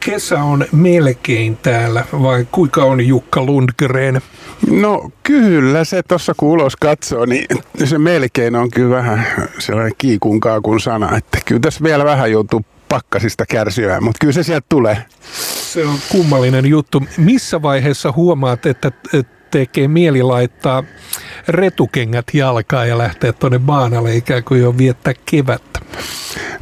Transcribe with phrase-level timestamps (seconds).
[0.00, 4.20] Kesä on melkein täällä, vai kuinka on Jukka Lundgren?
[4.70, 7.46] No kyllä se tuossa kun ulos katsoo, niin
[7.84, 9.26] se melkein on kyllä vähän
[9.58, 14.42] sellainen kiikun kaakun sana, että kyllä tässä vielä vähän joutuu pakkasista kärsiä, mutta kyllä se
[14.42, 15.04] sieltä tulee.
[15.72, 17.02] Se on kummallinen juttu.
[17.16, 18.92] Missä vaiheessa huomaat, että
[19.50, 20.84] tekee mieli laittaa
[21.48, 25.67] retukengät jalkaan ja lähteä tuonne baanalle ikään kuin jo viettää kevättä?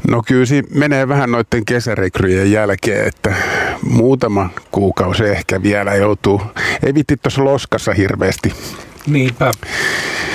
[0.08, 3.34] No kyllä siinä menee vähän noiden kesärekryjen jälkeen, että
[3.82, 6.42] muutama kuukausi ehkä vielä joutuu.
[6.86, 8.52] Ei vitti tuossa loskassa hirveästi.
[9.06, 9.50] Niinpä.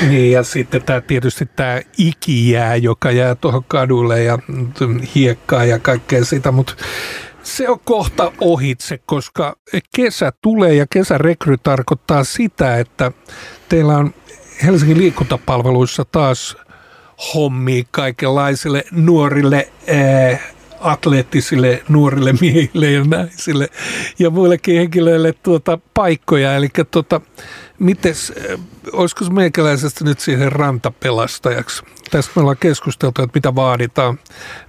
[0.07, 4.39] Niin ja sitten tämä tietysti tämä ikijää, joka jää tuohon kadulle ja
[5.16, 6.73] hiekkaa ja kaikkea sitä, mutta
[7.43, 9.55] se on kohta ohitse, koska
[9.95, 13.11] kesä tulee ja kesärekry tarkoittaa sitä, että
[13.69, 14.13] teillä on
[14.63, 16.57] Helsingin liikuntapalveluissa taas
[17.34, 20.39] hommi kaikenlaisille nuorille ää,
[20.80, 23.67] atleettisille nuorille miehille ja naisille
[24.20, 26.55] ja muillekin henkilöille tuota paikkoja.
[26.55, 27.22] Eli tuota,
[27.81, 28.33] mites,
[28.93, 31.83] olisiko meikäläisestä nyt siihen rantapelastajaksi?
[32.11, 34.19] Tästä me ollaan keskusteltu, että mitä vaaditaan.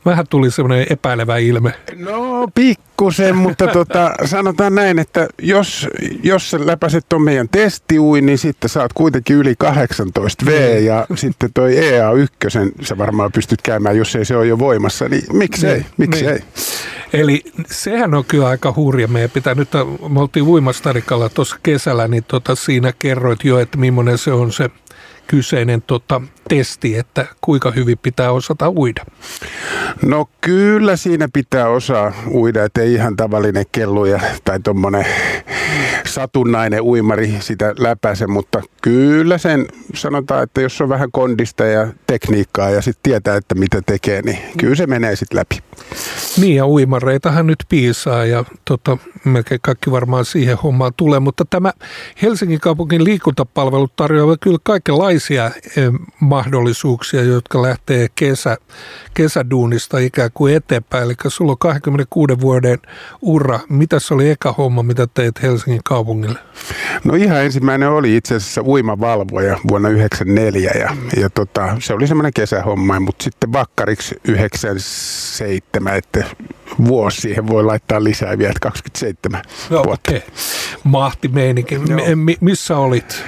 [0.04, 1.74] Vähän tuli semmoinen epäilevä ilme.
[1.96, 5.88] No pikkusen, mutta tota, sanotaan näin, että jos,
[6.22, 10.86] jos sä läpäiset on meidän testiui, niin sitten saat kuitenkin yli 18 V niin.
[10.86, 15.22] ja sitten toi EA1 sä varmaan pystyt käymään, jos ei se ole jo voimassa, niin
[15.32, 16.32] miksei, niin, miksei.
[16.32, 16.44] Niin.
[17.12, 19.08] Eli sehän on kyllä aika hurja.
[19.08, 19.68] Meidän pitää nyt,
[20.08, 24.70] me oltiin uimastarikalla tuossa kesällä, niin tota, siinä kerroit jo, että millainen se on se
[25.26, 26.20] kyseinen tota,
[26.56, 29.04] testi, että kuinka hyvin pitää osata uida?
[30.02, 35.06] No kyllä siinä pitää osaa uida, että ei ihan tavallinen kelluja tai tuommoinen
[36.06, 42.70] satunnainen uimari sitä läpäise, mutta kyllä sen sanotaan, että jos on vähän kondista ja tekniikkaa
[42.70, 45.58] ja sitten tietää, että mitä tekee, niin kyllä se menee sitten läpi.
[46.38, 51.72] Niin ja uimareitahan nyt piisaa ja tota, melkein kaikki varmaan siihen hommaan tulee, mutta tämä
[52.22, 55.92] Helsingin kaupungin liikuntapalvelut tarjoavat kyllä kaikenlaisia eh,
[56.42, 58.56] mahdollisuuksia, jotka lähtee kesä,
[59.14, 61.04] kesäduunista ikään kuin eteenpäin.
[61.04, 62.78] Eli sulla on 26 vuoden
[63.22, 63.60] ura.
[63.68, 66.38] Mitä se oli eka homma, mitä teit Helsingin kaupungille?
[67.04, 72.32] No ihan ensimmäinen oli itse asiassa uimavalvoja vuonna 1994 ja, ja tota, se oli semmoinen
[72.32, 76.24] kesähomma, mutta sitten vakkariksi 97, että
[76.84, 80.10] vuosi siihen voi laittaa lisää vielä 27 no, vuotta.
[80.10, 80.20] Okay.
[80.84, 81.78] Mahti meininki.
[81.78, 83.24] M- missä olit?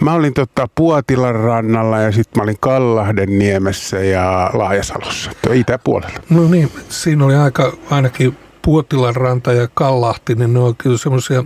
[0.00, 6.18] Mä olin tota Puotilan rannalla ja sitten mä olin Kallahden niemessä ja Laajasalossa, itäpuolella.
[6.30, 11.44] No niin, siinä oli aika ainakin Puotilan ranta ja Kallahti, niin ne on kyllä semmoisia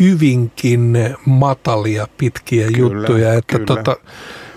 [0.00, 3.34] hyvinkin matalia, pitkiä kyllä, juttuja.
[3.34, 3.66] Että kyllä.
[3.66, 3.96] Tota,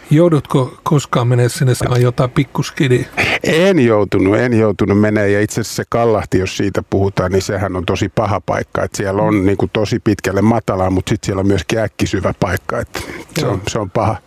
[0.09, 3.05] Joudutko koskaan menee sinne saamaan jotain pikkuskidiä?
[3.43, 7.75] En joutunut, en joutunut menee ja itse asiassa se Kallahti, jos siitä puhutaan, niin sehän
[7.75, 8.83] on tosi paha paikka.
[8.83, 12.79] Että siellä on niin kuin tosi pitkälle matalaa, mutta sitten siellä on myös äkkisyvä paikka,
[12.79, 12.99] että
[13.39, 14.17] se on, se on paha.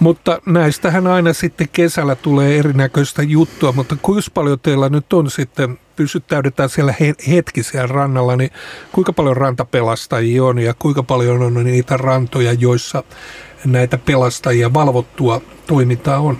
[0.00, 5.78] Mutta näistähän aina sitten kesällä tulee erinäköistä juttua, mutta kuinka paljon teillä nyt on sitten
[5.96, 6.94] pysyttäydetään siellä
[7.28, 8.50] hetki siellä rannalla, niin
[8.92, 13.02] kuinka paljon rantapelastajia on ja kuinka paljon on niitä rantoja, joissa
[13.64, 16.38] näitä pelastajia valvottua toimintaa on?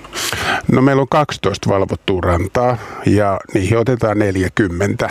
[0.73, 5.09] No meillä on 12 valvottua rantaa ja niihin otetaan 40.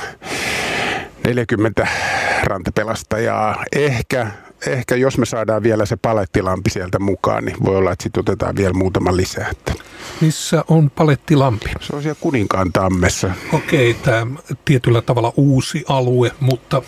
[1.25, 1.88] 40
[2.44, 3.63] rantapelastajaa.
[3.75, 4.27] Ehkä
[4.67, 8.55] ehkä jos me saadaan vielä se palettilampi sieltä mukaan, niin voi olla, että sitten otetaan
[8.55, 9.47] vielä muutama lisää.
[9.51, 9.73] Että.
[10.22, 11.66] Missä on palettilampi?
[11.81, 13.31] Se on siellä Kuninkaan tammessa.
[13.53, 14.27] Okei, tämä
[14.66, 16.81] tietyllä tavalla uusi alue, mutta...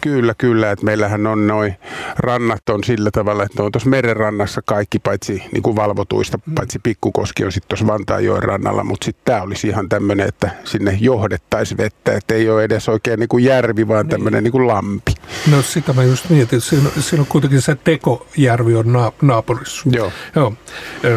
[0.00, 0.70] Kyllä, kyllä.
[0.70, 1.76] Että meillähän on noin
[2.18, 6.54] rannat on sillä tavalla, että on tuossa merenrannassa kaikki paitsi niin kuin valvotuista, mm.
[6.54, 10.98] paitsi Pikkukoski on sitten tuossa Vantaanjoen rannalla, mutta sitten tämä olisi ihan tämmöinen, että sinne
[11.00, 14.52] johdettaisiin vettä, että ei ole edes oikein niin kuin järvi, vaan tämmöinen niin.
[14.52, 15.12] niin lampi.
[15.50, 19.82] No sitä mä just mietin, siinä, siinä on kuitenkin se Tekojärvi on naapurissa.
[19.92, 20.12] Joo.
[20.36, 20.54] Joo.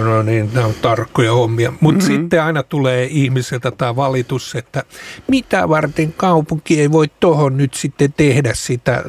[0.03, 1.73] No niin, nämä on tarkkoja hommia.
[1.79, 2.15] Mutta mm-hmm.
[2.15, 4.83] sitten aina tulee ihmiseltä tämä valitus, että
[5.27, 9.03] mitä varten kaupunki ei voi tuohon nyt sitten tehdä sitä,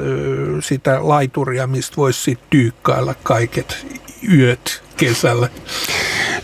[0.59, 3.85] sitä laituria, mistä voisi sitten tyykkailla kaiket
[4.33, 5.49] yöt kesällä.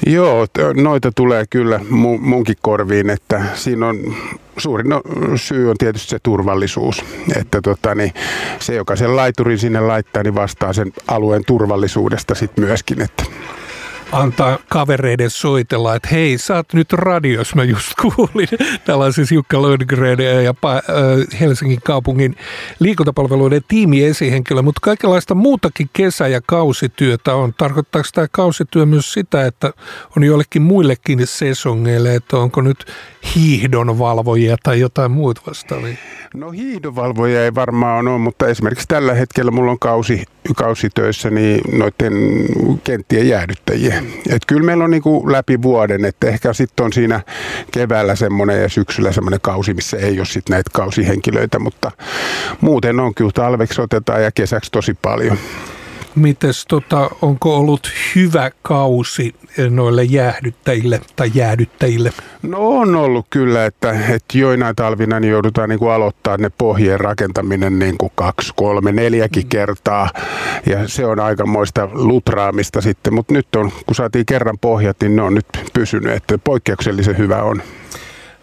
[0.07, 1.79] Joo, noita tulee kyllä
[2.19, 4.15] munkin korviin, että siinä on
[4.57, 5.01] suurin no,
[5.35, 7.05] syy on tietysti se turvallisuus.
[7.39, 8.13] Että tota, niin
[8.59, 13.01] se, joka sen laiturin sinne laittaa, niin vastaa sen alueen turvallisuudesta sitten myöskin.
[13.01, 13.23] Että.
[14.11, 18.47] Antaa kavereiden soitella, että hei, sä oot nyt radios, mä just kuulin.
[18.95, 20.53] On siis Jukka Lundgren ja
[21.39, 22.35] Helsingin kaupungin
[22.79, 27.53] liikuntapalveluiden tiimiesihenkilö, mutta kaikenlaista muutakin kesä- ja kausityötä on.
[27.53, 29.73] Tarkoittaako tämä kausityö myös sitä, että
[30.17, 32.85] on joillekin muillekin sesongeille, että onko nyt
[33.35, 35.97] hiihdonvalvojia tai jotain muuta vastaavia?
[36.33, 40.23] No hiihdonvalvoja ei varmaan ole, mutta esimerkiksi tällä hetkellä mulla on kausi,
[40.55, 42.13] kausitöissä niin noiden
[42.83, 43.96] kenttien jäädyttäjiä.
[44.29, 47.21] Et kyllä meillä on niinku läpi vuoden, että ehkä sitten on siinä
[47.71, 51.91] keväällä semmoinen ja syksyllä semmoinen kausi, missä ei ole sitten näitä kausihenkilöitä, mutta
[52.61, 55.37] muuten on kyllä talveksi otetaan ja kesäksi tosi paljon.
[56.17, 59.35] Mites, tota, onko ollut hyvä kausi
[59.69, 62.13] noille jäähdyttäjille tai jäädyttäjille?
[62.41, 66.99] No on ollut kyllä, että, että joinain talvina niin joudutaan niin kuin aloittaa ne pohjien
[66.99, 69.49] rakentaminen niin kuin kaksi, kolme, neljäkin mm.
[69.49, 70.09] kertaa.
[70.65, 75.21] Ja se on aikamoista lutraamista sitten, mutta nyt on, kun saatiin kerran pohjat, niin ne
[75.21, 77.61] on nyt pysynyt, että poikkeuksellisen hyvä on.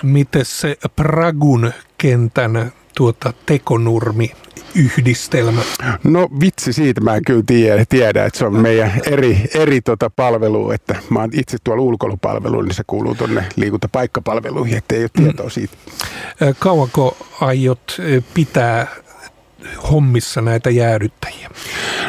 [0.02, 4.32] Miten se Pragun kentän tuota tekonurmi
[4.74, 5.62] yhdistelmä?
[6.04, 10.70] No vitsi, siitä mä kyllä tiedä, tiedä että se on meidän eri, eri tota palvelu,
[10.70, 15.76] että mä oon itse tuolla ulkoilupalvelu, niin se kuuluu tuonne liikuntapaikkapalveluihin, ettei ole tietoa siitä.
[16.58, 17.96] Kauanko aiot
[18.34, 18.86] pitää
[19.90, 21.50] hommissa näitä jäädyttäjiä?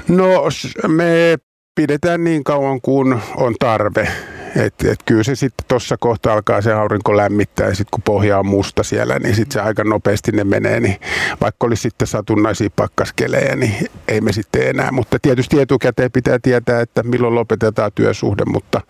[0.08, 0.44] No
[0.88, 1.38] me
[1.76, 4.08] pidetään niin kauan kuin on tarve.
[4.56, 8.40] Et, et kyllä se sitten tuossa kohta alkaa se aurinko lämmittää ja sitten kun pohja
[8.40, 10.80] on musta siellä, niin sitten se aika nopeasti ne menee.
[10.80, 10.96] Niin
[11.42, 14.92] vaikka olisi sitten satunnaisia pakkaskelejä, niin ei me sitten enää.
[14.92, 18.81] Mutta tietysti etukäteen pitää tietää, että milloin lopetetaan työsuhde, mutta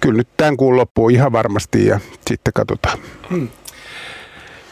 [0.00, 2.98] kyllä nyt tämän kuun loppuu ihan varmasti ja sitten katsotaan.
[3.30, 3.48] Hmm.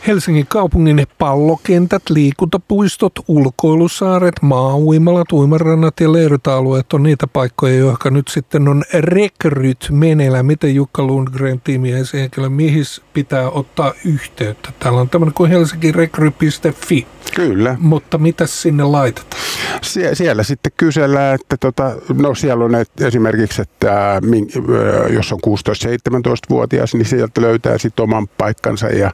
[0.07, 8.69] Helsingin kaupungin pallokentät, liikuntapuistot, ulkoilusaaret, maauimalat, uimarannat ja leirrytalueet on niitä paikkoja, jotka nyt sitten
[8.69, 10.47] on rekryt meneillään.
[10.47, 14.73] Miten Jukka Lundgren tiimi ja henkilö, mihin pitää ottaa yhteyttä?
[14.79, 17.07] Täällä on tämmöinen kuin helsinkirekry.fi.
[17.35, 17.77] Kyllä.
[17.79, 19.43] Mutta mitä sinne laitetaan?
[19.83, 24.21] Sie- siellä sitten kysellään, että tota, no siellä on esimerkiksi, että
[25.11, 29.11] jos on 16-17-vuotias, niin sieltä löytää sitten oman paikkansa ja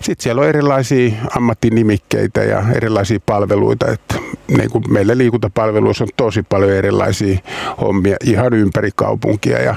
[0.00, 4.14] sitten siellä on erilaisia ammattinimikkeitä ja erilaisia palveluita, että
[4.48, 7.38] niin kuin meillä liikuntapalveluissa on tosi paljon erilaisia
[7.80, 9.74] hommia ihan ympäri kaupunkia ja,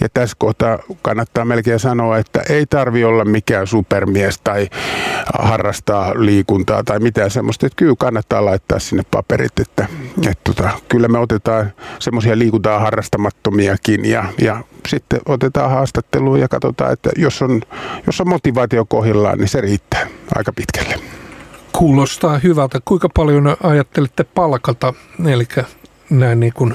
[0.00, 4.68] ja tässä kohtaa kannattaa melkein sanoa, että ei tarvi olla mikään supermies tai
[5.38, 9.86] harrastaa liikuntaa tai mitään semmoista, että kyllä kannattaa laittaa sinne paperit, että,
[10.16, 16.92] että tota, kyllä me otetaan semmoisia liikuntaa harrastamattomiakin ja, ja sitten otetaan haastatteluun ja katsotaan,
[16.92, 17.62] että jos on,
[18.06, 20.94] jos on motivaatio kohdillaan, niin se riittää aika pitkälle.
[21.72, 22.80] Kuulostaa hyvältä.
[22.84, 24.94] Kuinka paljon ajattelitte palkata,
[25.26, 25.44] eli
[26.10, 26.74] näin niin kuin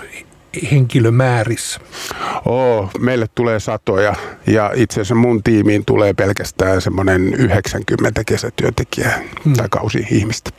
[0.72, 1.80] henkilömäärissä?
[2.46, 4.16] Oo, meille tulee satoja
[4.48, 9.54] ja itse asiassa mun tiimiin tulee pelkästään semmoinen 90 kesätyöntekijää hmm.
[9.54, 10.50] tai kausi-ihmistä.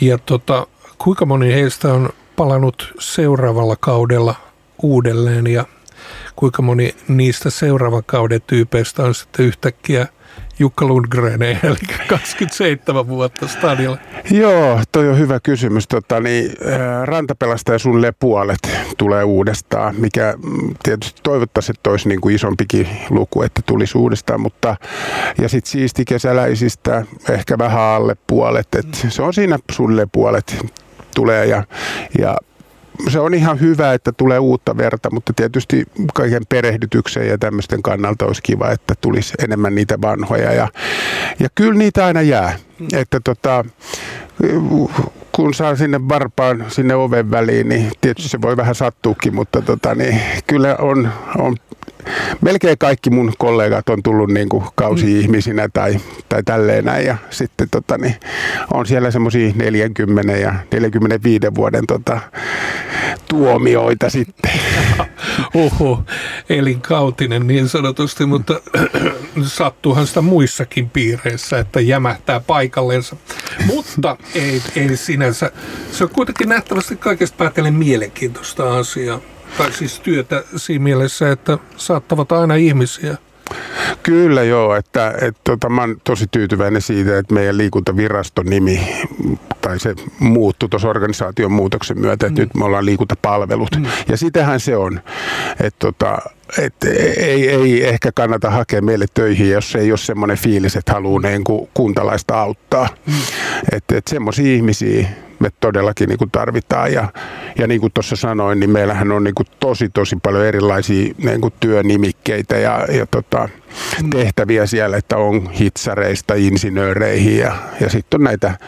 [0.00, 0.66] Ja tota,
[0.98, 4.34] kuinka moni heistä on palannut seuraavalla kaudella
[4.82, 5.64] uudelleen ja
[6.36, 10.06] kuinka moni niistä seuraavan kauden tyypeistä on sitten yhtäkkiä
[10.58, 11.76] Jukka Lundgren, eli
[12.08, 13.98] 27 vuotta stadilla?
[14.30, 15.88] Joo, toi on hyvä kysymys.
[15.88, 16.52] Tota, niin,
[17.04, 18.58] rantapelastaja sulle puolet
[18.98, 24.40] tulee uudestaan, mikä mm, tietysti toivottaisiin, että olisi niin kuin isompikin luku, että tulisi uudestaan,
[24.40, 24.76] mutta
[25.40, 30.56] ja sitten siisti kesäläisistä ehkä vähän alle puolet, että se on siinä sulle puolet
[31.14, 31.64] tulee ja,
[32.18, 32.36] ja
[33.08, 35.84] se on ihan hyvä, että tulee uutta verta, mutta tietysti
[36.14, 40.52] kaiken perehdytyksen ja tämmöisten kannalta olisi kiva, että tulisi enemmän niitä vanhoja.
[40.52, 40.68] Ja,
[41.40, 42.58] ja kyllä niitä aina jää.
[42.92, 43.64] Että tota,
[45.32, 49.94] kun saa sinne varpaan sinne oven väliin, niin tietysti se voi vähän sattuukin, mutta tota,
[49.94, 51.56] niin, kyllä on, on
[52.40, 57.06] melkein kaikki mun kollegat on tullut niin kuin kausi-ihmisinä tai, tai tälleen näin.
[57.06, 58.16] Ja sitten tota, niin,
[58.72, 62.20] on siellä semmoisia 40 ja 45 vuoden tota,
[63.28, 64.52] tuomioita sitten.
[65.54, 66.02] Oho,
[66.48, 68.60] elinkautinen niin sanotusti, mutta
[69.42, 73.16] sattuuhan sitä muissakin piireissä, että jämähtää paikallensa.
[73.66, 75.50] Mutta ei, ei sinänsä.
[75.92, 79.20] Se on kuitenkin nähtävästi kaikesta päätellen mielenkiintoista asiaa.
[79.58, 83.16] Tai siis työtä siinä mielessä, että saattavat aina ihmisiä.
[84.06, 88.80] Kyllä joo, että, että tota, mä oon tosi tyytyväinen siitä, että meidän liikuntaviraston nimi
[89.60, 92.44] tai se muuttui tuossa organisaation muutoksen myötä, että mm.
[92.44, 93.76] nyt me ollaan liikuntapalvelut.
[93.76, 93.86] Mm.
[94.08, 95.00] Ja sitähän se on,
[95.60, 96.18] että tota,
[96.58, 96.74] et
[97.16, 101.44] ei, ei ehkä kannata hakea meille töihin, jos ei ole semmoinen fiilis, että haluaa niin
[101.44, 102.88] kuin kuntalaista auttaa.
[103.06, 103.14] Mm.
[103.72, 107.08] Että et semmoisia ihmisiä me todellakin niin kuin tarvitaan ja,
[107.58, 111.40] ja niin kuin tuossa sanoin, niin meillähän on niin kuin tosi tosi paljon erilaisia niin
[111.40, 113.48] kuin työnimikkeitä ja, ja tota,
[114.02, 114.10] mm.
[114.10, 118.58] tehtäviä siellä, että on hitsareista insinööreihin ja, ja sitten on näitä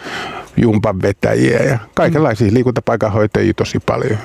[0.56, 4.18] jumpan vetäjiä ja kaikenlaisia liikuntapaikanhoitajia tosi paljon.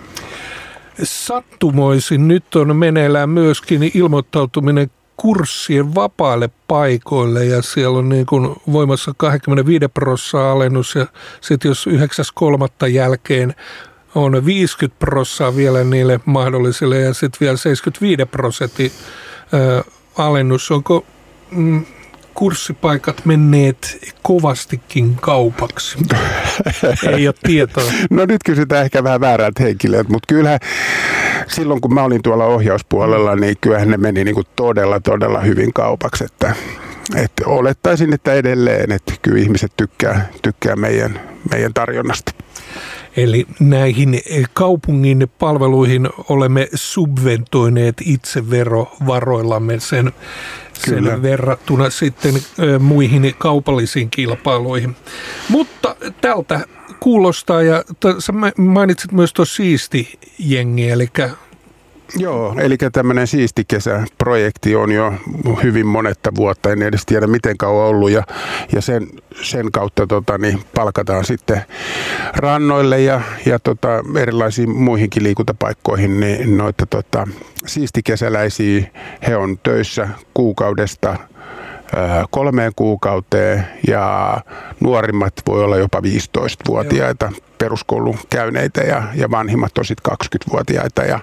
[1.03, 9.13] Sattumoisin nyt on meneillään myöskin ilmoittautuminen kurssien vapaille paikoille ja siellä on niin kuin voimassa
[9.17, 11.05] 25 prosenttia alennus ja
[11.41, 11.87] sitten jos
[12.81, 12.87] 9.3.
[12.87, 13.55] jälkeen
[14.15, 18.91] on 50 prosenttia vielä niille mahdollisille ja sitten vielä 75 prosentin
[20.17, 20.71] alennus.
[20.71, 21.05] Onko
[21.51, 21.85] mm,
[22.33, 25.97] kurssipaikat menneet kovastikin kaupaksi?
[27.17, 27.91] Ei ole tietoa.
[28.09, 30.59] No nyt kysytään ehkä vähän väärältä henkilöt, mutta kyllähän
[31.47, 35.73] silloin kun mä olin tuolla ohjauspuolella, niin kyllähän ne meni niin kuin todella, todella hyvin
[35.73, 36.23] kaupaksi.
[36.23, 36.55] Että,
[37.15, 41.21] että olettaisin, että edelleen, että kyllä ihmiset tykkää, tykkää meidän,
[41.51, 42.31] meidän tarjonnasta.
[43.17, 44.21] Eli näihin
[44.53, 50.11] kaupungin palveluihin olemme subventoineet itse verovaroillamme sen,
[50.73, 52.33] sen verrattuna sitten
[52.79, 54.95] muihin kaupallisiin kilpailuihin.
[55.49, 56.59] Mutta tältä
[57.03, 57.83] kuulostaa, ja
[58.19, 61.07] sä mainitsit myös tuossa siisti jengi, eli
[62.15, 65.13] Joo, eli tämmöinen siisti kesäprojekti on jo
[65.63, 68.23] hyvin monetta vuotta, en edes tiedä miten kauan ollut ja,
[68.71, 69.07] ja sen,
[69.41, 71.61] sen kautta tota, niin palkataan sitten
[72.35, 73.89] rannoille ja, ja tota,
[74.21, 77.27] erilaisiin muihinkin liikuntapaikkoihin niin noita tota,
[77.65, 78.87] siistikesäläisiä,
[79.27, 81.17] he on töissä kuukaudesta
[82.29, 84.37] kolmeen kuukauteen ja
[84.79, 87.41] nuorimmat voi olla jopa 15-vuotiaita Joo.
[87.57, 91.19] peruskoulun käyneitä ja, ja vanhimmat on sitten 20-vuotiaita ja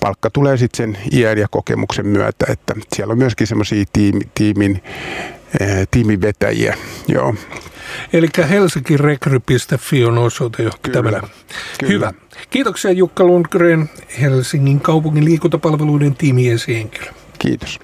[0.00, 4.82] palkka tulee sitten sen iän ja kokemuksen myötä, että siellä on myöskin semmoisia tiimi, tiimin,
[5.90, 6.76] tiimin vetäjiä.
[7.08, 7.34] Joo.
[8.12, 11.22] Eli helsinkirekry.fi on osoite jo Kyllä.
[11.88, 12.12] Hyvä.
[12.50, 17.06] Kiitoksia Jukka Lundgren, Helsingin kaupungin liikuntapalveluiden tiimiesihenkilö.
[17.38, 17.74] Kiitos.